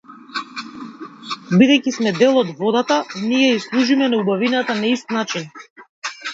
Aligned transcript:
Бидејќи 1.63 1.93
сме 1.99 2.15
дел 2.21 2.41
од 2.43 2.49
водата, 2.63 2.99
ние 3.29 3.53
ѝ 3.59 3.63
служиме 3.69 4.11
на 4.15 4.25
убавината 4.25 4.81
на 4.83 4.93
ист 4.97 5.19
начин. 5.21 5.51